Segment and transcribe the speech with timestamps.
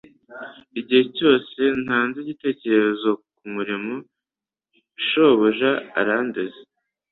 [0.79, 3.93] Igihe cyose ntanze igitekerezo kumurimo,
[5.07, 6.61] shobuja arandenze